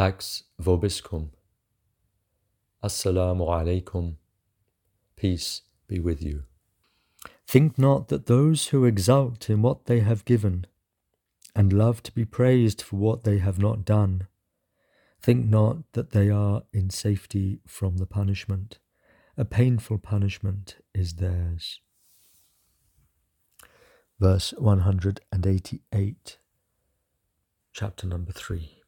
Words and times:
Pax 0.00 0.44
vobiscum. 0.58 1.28
Assalamu 2.82 3.46
alaikum. 3.46 4.14
Peace 5.14 5.60
be 5.88 6.00
with 6.00 6.22
you. 6.22 6.44
Think 7.46 7.76
not 7.76 8.08
that 8.08 8.24
those 8.24 8.68
who 8.68 8.86
exult 8.86 9.50
in 9.50 9.60
what 9.60 9.84
they 9.84 10.00
have 10.00 10.24
given, 10.24 10.66
and 11.54 11.74
love 11.74 12.02
to 12.04 12.12
be 12.12 12.24
praised 12.24 12.80
for 12.80 12.96
what 12.96 13.24
they 13.24 13.40
have 13.40 13.58
not 13.58 13.84
done, 13.84 14.26
think 15.20 15.44
not 15.44 15.92
that 15.92 16.12
they 16.12 16.30
are 16.30 16.62
in 16.72 16.88
safety 16.88 17.60
from 17.66 17.98
the 17.98 18.06
punishment. 18.06 18.78
A 19.36 19.44
painful 19.44 19.98
punishment 19.98 20.76
is 20.94 21.16
theirs. 21.16 21.78
Verse 24.18 24.54
188, 24.56 26.38
chapter 27.74 28.06
number 28.06 28.32
3. 28.32 28.79